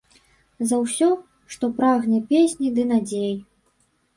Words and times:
За 0.69 0.77
ўсё, 0.83 1.09
што 1.55 1.69
прагне 1.81 2.23
песні 2.33 2.67
ды 2.79 2.89
надзей. 2.93 3.33